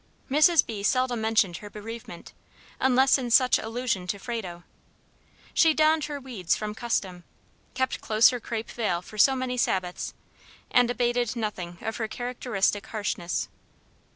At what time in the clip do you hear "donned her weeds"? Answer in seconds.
5.75-6.55